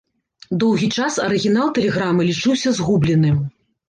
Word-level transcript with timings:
Доўгі 0.61 0.87
час 1.03 1.19
арыгінал 1.25 1.67
тэлеграмы 1.79 2.25
лічыўся 2.31 2.73
згубленым. 2.79 3.37